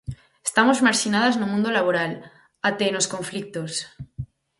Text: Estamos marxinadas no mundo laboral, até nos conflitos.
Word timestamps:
Estamos 0.47 0.81
marxinadas 0.87 1.35
no 1.37 1.49
mundo 1.51 1.69
laboral, 1.77 2.13
até 2.69 2.85
nos 2.89 3.09
conflitos. 3.13 3.71